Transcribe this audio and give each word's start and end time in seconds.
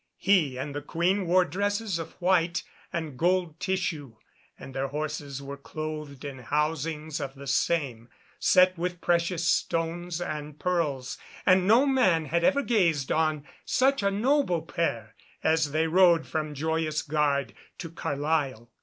He 0.17 0.57
and 0.57 0.73
the 0.73 0.81
Queen 0.81 1.27
wore 1.27 1.45
dresses 1.45 1.99
of 1.99 2.13
white 2.13 2.63
and 2.91 3.19
gold 3.19 3.59
tissue, 3.59 4.15
and 4.57 4.73
their 4.73 4.87
horses 4.87 5.43
were 5.43 5.57
clothed 5.57 6.25
in 6.25 6.39
housings 6.39 7.19
of 7.19 7.35
the 7.35 7.45
same, 7.45 8.09
set 8.39 8.79
with 8.79 8.99
precious 8.99 9.47
stones 9.47 10.19
and 10.19 10.57
pearls; 10.57 11.19
and 11.45 11.67
no 11.67 11.85
man 11.85 12.25
had 12.25 12.43
ever 12.43 12.63
gazed 12.63 13.11
on 13.11 13.45
such 13.63 14.01
a 14.01 14.09
noble 14.09 14.63
pair, 14.63 15.13
as 15.43 15.71
they 15.71 15.85
rode 15.85 16.25
from 16.25 16.55
Joyous 16.55 17.03
Gard 17.03 17.53
to 17.77 17.91
Carlisle. 17.91 18.71